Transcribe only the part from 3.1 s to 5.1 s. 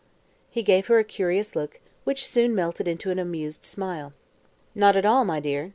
an amused smile. "Not at